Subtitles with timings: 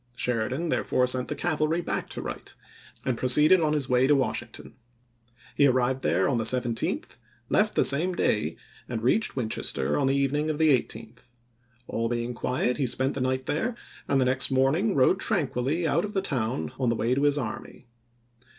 [0.15, 2.55] Sheridan therefore sent the cavalry back to Wright,
[3.05, 4.73] and proceeded on his way to Washington.
[5.55, 6.73] He arrived there on the 17th,
[7.05, 7.17] oct.,i864.
[7.49, 8.55] left the same day,
[8.89, 11.25] and reached Winchester on the evening of the 18th.
[11.87, 13.75] All being quiet he spent the night there,
[14.07, 17.37] and the next morning rode tranquilly out of the town on the way to his
[17.37, 17.85] army.